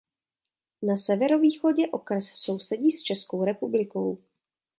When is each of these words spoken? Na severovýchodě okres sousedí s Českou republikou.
Na 0.81 0.97
severovýchodě 0.97 1.87
okres 1.91 2.29
sousedí 2.33 2.91
s 2.91 3.01
Českou 3.03 3.43
republikou. 3.45 4.17